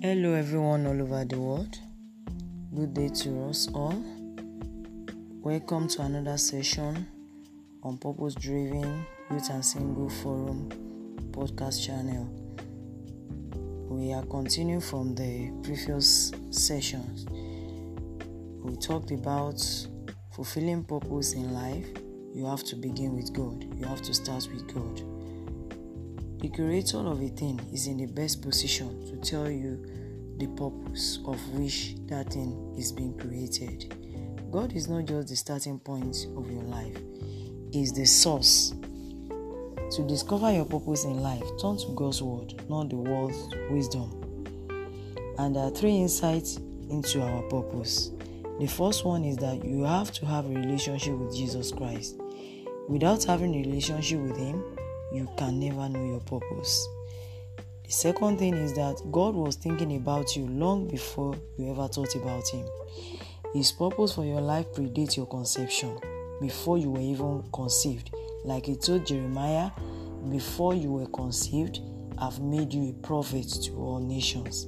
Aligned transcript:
Hello, 0.00 0.34
everyone 0.34 0.86
all 0.86 1.02
over 1.02 1.24
the 1.24 1.36
world. 1.40 1.76
Good 2.72 2.94
day 2.94 3.08
to 3.08 3.48
us 3.48 3.66
all. 3.74 4.00
Welcome 5.42 5.88
to 5.88 6.02
another 6.02 6.38
session 6.38 7.08
on 7.82 7.98
Purpose 7.98 8.36
Driven 8.36 9.04
Youth 9.28 9.50
and 9.50 9.64
Single 9.64 10.08
Forum 10.08 10.68
podcast 11.32 11.84
channel. 11.84 12.28
We 13.90 14.12
are 14.12 14.24
continuing 14.26 14.82
from 14.82 15.16
the 15.16 15.50
previous 15.64 16.30
sessions. 16.50 17.26
We 18.62 18.76
talked 18.76 19.10
about 19.10 19.60
fulfilling 20.30 20.84
purpose 20.84 21.32
in 21.32 21.52
life. 21.52 21.88
You 22.32 22.46
have 22.46 22.62
to 22.66 22.76
begin 22.76 23.16
with 23.16 23.32
God, 23.32 23.64
you 23.76 23.84
have 23.86 24.02
to 24.02 24.14
start 24.14 24.46
with 24.54 24.72
God. 24.72 25.17
The 26.40 26.48
creator 26.50 26.98
of 26.98 27.20
a 27.20 27.28
thing 27.30 27.60
is 27.72 27.88
in 27.88 27.96
the 27.96 28.06
best 28.06 28.42
position 28.42 29.04
to 29.06 29.16
tell 29.16 29.50
you 29.50 29.84
the 30.38 30.46
purpose 30.46 31.18
of 31.26 31.36
which 31.50 31.96
that 32.06 32.32
thing 32.32 32.74
is 32.78 32.92
being 32.92 33.18
created. 33.18 33.92
God 34.52 34.72
is 34.72 34.86
not 34.88 35.06
just 35.06 35.28
the 35.28 35.36
starting 35.36 35.80
point 35.80 36.28
of 36.36 36.48
your 36.48 36.62
life, 36.62 36.96
is 37.72 37.92
the 37.92 38.04
source. 38.04 38.72
To 39.96 40.06
discover 40.06 40.52
your 40.52 40.64
purpose 40.64 41.02
in 41.02 41.18
life, 41.22 41.42
turn 41.60 41.76
to 41.78 41.92
God's 41.96 42.22
word, 42.22 42.54
not 42.68 42.90
the 42.90 42.96
world's 42.98 43.48
wisdom. 43.70 44.46
And 45.38 45.56
there 45.56 45.64
are 45.64 45.70
three 45.70 45.96
insights 45.96 46.58
into 46.88 47.20
our 47.20 47.42
purpose. 47.48 48.12
The 48.60 48.66
first 48.68 49.04
one 49.04 49.24
is 49.24 49.38
that 49.38 49.64
you 49.64 49.82
have 49.82 50.12
to 50.12 50.26
have 50.26 50.46
a 50.46 50.50
relationship 50.50 51.14
with 51.14 51.34
Jesus 51.34 51.72
Christ. 51.72 52.20
Without 52.88 53.24
having 53.24 53.54
a 53.54 53.58
relationship 53.58 54.20
with 54.20 54.36
Him, 54.36 54.62
you 55.12 55.28
can 55.36 55.58
never 55.58 55.88
know 55.88 56.04
your 56.04 56.20
purpose. 56.20 56.86
The 57.84 57.90
second 57.90 58.38
thing 58.38 58.54
is 58.54 58.74
that 58.74 59.00
God 59.10 59.34
was 59.34 59.56
thinking 59.56 59.96
about 59.96 60.36
you 60.36 60.46
long 60.46 60.88
before 60.88 61.34
you 61.56 61.70
ever 61.70 61.88
thought 61.88 62.14
about 62.16 62.46
Him. 62.48 62.66
His 63.54 63.72
purpose 63.72 64.14
for 64.14 64.24
your 64.24 64.42
life 64.42 64.66
predates 64.74 65.16
your 65.16 65.26
conception, 65.26 65.98
before 66.40 66.76
you 66.76 66.90
were 66.90 67.00
even 67.00 67.42
conceived. 67.52 68.10
Like 68.44 68.66
He 68.66 68.76
told 68.76 69.06
Jeremiah, 69.06 69.70
before 70.30 70.74
you 70.74 70.92
were 70.92 71.06
conceived, 71.06 71.80
I've 72.18 72.40
made 72.40 72.74
you 72.74 72.90
a 72.90 73.06
prophet 73.06 73.48
to 73.64 73.72
all 73.76 74.00
nations. 74.00 74.66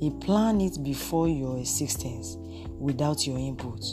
He 0.00 0.10
planned 0.10 0.62
it 0.62 0.82
before 0.82 1.28
your 1.28 1.58
existence 1.58 2.36
without 2.78 3.26
your 3.26 3.38
input. 3.38 3.84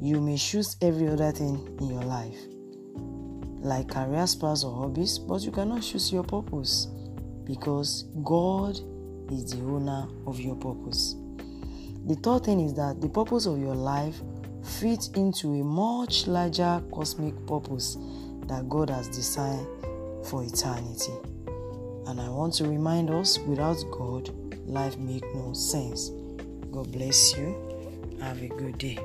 You 0.00 0.20
may 0.20 0.36
choose 0.36 0.76
every 0.80 1.08
other 1.08 1.30
thing 1.30 1.76
in 1.80 1.90
your 1.90 2.02
life 2.02 2.53
like 3.64 3.88
career 3.88 4.26
paths 4.40 4.62
or 4.62 4.74
hobbies, 4.74 5.18
but 5.18 5.40
you 5.42 5.50
cannot 5.50 5.82
choose 5.82 6.12
your 6.12 6.22
purpose 6.22 6.88
because 7.44 8.04
God 8.22 8.78
is 9.32 9.52
the 9.52 9.62
owner 9.62 10.06
of 10.26 10.38
your 10.38 10.54
purpose. 10.54 11.16
The 12.06 12.16
third 12.16 12.44
thing 12.44 12.60
is 12.60 12.74
that 12.74 13.00
the 13.00 13.08
purpose 13.08 13.46
of 13.46 13.58
your 13.58 13.74
life 13.74 14.20
fits 14.62 15.08
into 15.08 15.48
a 15.54 15.64
much 15.64 16.26
larger 16.26 16.82
cosmic 16.92 17.34
purpose 17.46 17.96
that 18.46 18.68
God 18.68 18.90
has 18.90 19.08
designed 19.08 19.66
for 20.26 20.44
eternity. 20.44 21.12
And 22.06 22.20
I 22.20 22.28
want 22.28 22.52
to 22.54 22.68
remind 22.68 23.08
us 23.10 23.38
without 23.38 23.82
God, 23.90 24.28
life 24.66 24.98
makes 24.98 25.26
no 25.34 25.54
sense. 25.54 26.10
God 26.70 26.92
bless 26.92 27.36
you. 27.36 28.18
Have 28.20 28.42
a 28.42 28.48
good 28.48 28.76
day. 28.76 28.98